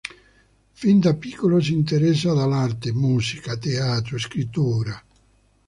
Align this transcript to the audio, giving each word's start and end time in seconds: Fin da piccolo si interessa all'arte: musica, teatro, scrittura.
Fin 0.71 0.99
da 0.99 1.13
piccolo 1.13 1.59
si 1.59 1.73
interessa 1.73 2.31
all'arte: 2.31 2.91
musica, 2.91 3.55
teatro, 3.55 4.17
scrittura. 4.17 4.99